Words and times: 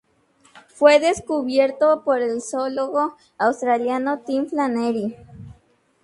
Fue 0.73 0.99
descubierto 0.99 2.01
por 2.03 2.23
el 2.23 2.41
zoólogo 2.41 3.15
australiano 3.37 4.21
Tim 4.21 4.47
Flannery. 4.47 5.15